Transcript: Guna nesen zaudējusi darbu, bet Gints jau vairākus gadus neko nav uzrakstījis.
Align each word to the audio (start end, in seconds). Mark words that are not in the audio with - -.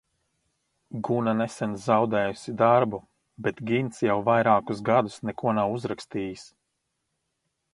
Guna 1.07 1.33
nesen 1.41 1.75
zaudējusi 1.83 2.53
darbu, 2.61 3.01
bet 3.47 3.61
Gints 3.73 4.01
jau 4.07 4.17
vairākus 4.31 4.81
gadus 4.89 5.19
neko 5.31 5.55
nav 5.59 5.75
uzrakstījis. 5.77 6.47